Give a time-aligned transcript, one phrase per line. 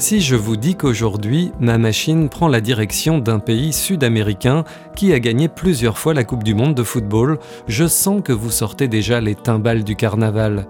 [0.00, 4.64] Si je vous dis qu'aujourd'hui, ma machine prend la direction d'un pays sud-américain
[4.96, 7.38] qui a gagné plusieurs fois la Coupe du Monde de football,
[7.68, 10.66] je sens que vous sortez déjà les timbales du carnaval.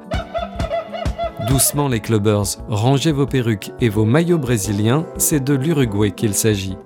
[1.47, 6.77] Doucement les clubbers, rangez vos perruques et vos maillots brésiliens, c'est de l'Uruguay qu'il s'agit.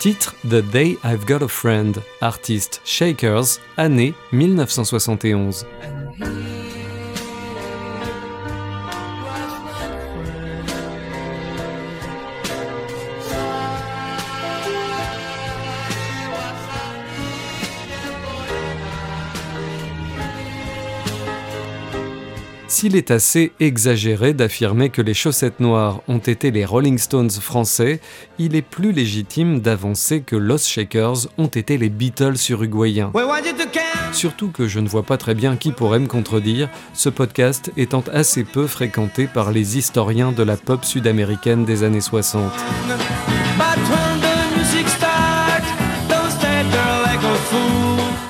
[0.00, 5.66] Titre The Day I've Got a Friend, artiste Shakers, année 1971.
[22.74, 28.00] S'il est assez exagéré d'affirmer que les chaussettes noires ont été les Rolling Stones français,
[28.40, 33.12] il est plus légitime d'avancer que Los Shakers ont été les Beatles uruguayens.
[34.10, 38.02] Surtout que je ne vois pas très bien qui pourrait me contredire, ce podcast étant
[38.12, 42.42] assez peu fréquenté par les historiens de la pop sud-américaine des années 60.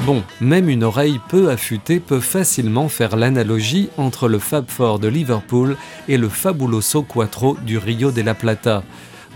[0.06, 5.08] Bon, même une oreille peu affûtée peut facilement faire l'analogie entre le Fab Four de
[5.08, 8.83] Liverpool et le Fabuloso Quattro du Rio de la Plata.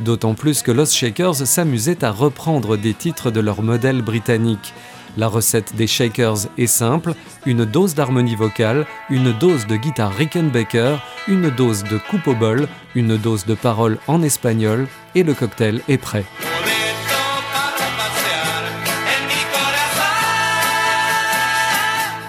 [0.01, 4.75] D'autant plus que Los Shakers s'amusaient à reprendre des titres de leur modèle britannique.
[5.17, 7.15] La recette des Shakers est simple,
[7.47, 12.69] une dose d'harmonie vocale, une dose de guitare Rickenbacker, une dose de coupe au bol,
[12.95, 16.27] une dose de paroles en espagnol, et le cocktail est prêt.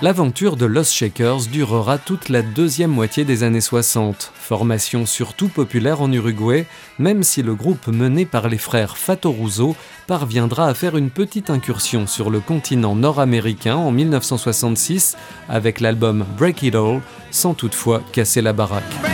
[0.02, 6.02] L'aventure de Los Shakers durera toute la deuxième moitié des années 60, formation surtout populaire
[6.02, 6.66] en Uruguay,
[7.00, 9.76] même si le groupe mené par les frères Fatoruso
[10.08, 15.18] parviendra à faire une petite incursion sur le continent nord-américain en 1966
[15.50, 19.09] avec l'album Break It All, sans toutefois casser la baraque.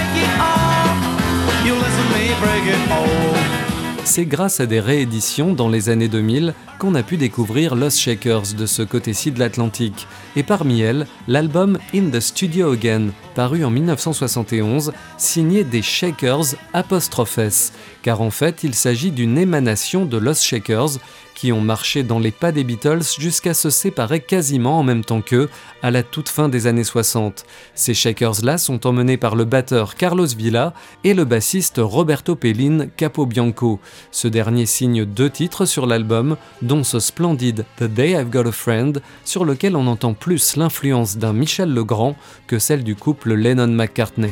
[4.16, 8.54] C'est grâce à des rééditions dans les années 2000 qu'on a pu découvrir Los Shakers
[8.58, 13.70] de ce côté-ci de l'Atlantique, et parmi elles, l'album In the Studio Again, paru en
[13.72, 20.98] 1971, signé des Shakers apostrophes, car en fait il s'agit d'une émanation de Los Shakers
[21.36, 25.22] qui ont marché dans les pas des Beatles jusqu'à se séparer quasiment en même temps
[25.22, 25.50] qu'eux
[25.84, 27.46] à la toute fin des années 60.
[27.76, 33.80] Ces Shakers-là sont emmenés par le batteur Carlos Villa et le bassiste Roberto Pellin Capobianco.
[34.12, 38.52] Ce dernier signe deux titres sur l'album, dont ce splendide The Day I've Got a
[38.52, 42.16] Friend, sur lequel on entend plus l'influence d'un Michel Legrand
[42.48, 44.32] que celle du couple Lennon-McCartney.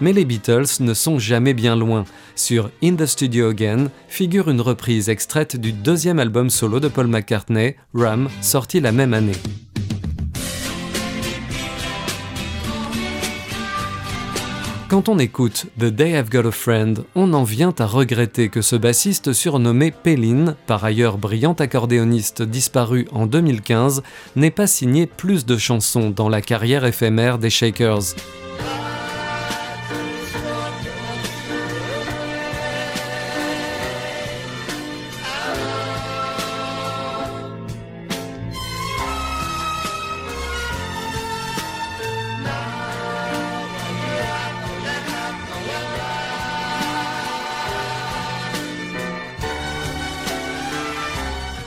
[0.00, 2.04] Mais les Beatles ne sont jamais bien loin.
[2.34, 7.06] Sur In the Studio Again figure une reprise extraite du deuxième album solo de Paul
[7.06, 9.36] McCartney, Ram, sorti la même année.
[14.90, 18.60] Quand on écoute The Day I've Got a Friend, on en vient à regretter que
[18.60, 24.02] ce bassiste surnommé Pellin, par ailleurs brillant accordéoniste disparu en 2015,
[24.34, 28.16] n'ait pas signé plus de chansons dans la carrière éphémère des Shakers.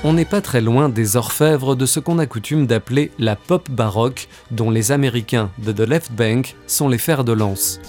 [0.04, 3.70] On n'est pas très loin des orfèvres de ce qu'on a coutume d'appeler la pop
[3.70, 7.80] baroque, dont les Américains de The Left Bank sont les fers de lance.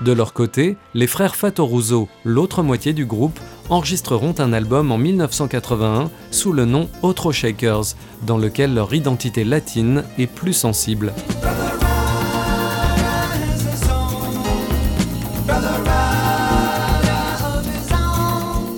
[0.00, 3.38] De leur côté, les frères Fatoruso, l'autre moitié du groupe,
[3.70, 7.94] enregistreront un album en 1981 sous le nom Otro Shakers,
[8.26, 11.12] dans lequel leur identité latine est plus sensible.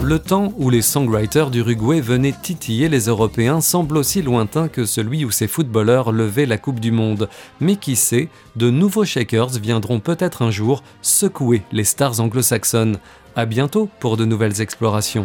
[0.05, 5.25] Le temps où les songwriters d'Uruguay venaient titiller les Européens semble aussi lointain que celui
[5.25, 7.31] où ces footballeurs levaient la Coupe du Monde.
[7.59, 12.99] Mais qui sait, de nouveaux shakers viendront peut-être un jour secouer les stars anglo-saxonnes.
[13.35, 15.25] À bientôt pour de nouvelles explorations.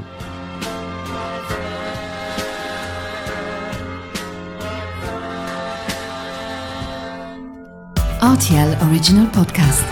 [8.21, 9.83] RTL Original Podcast.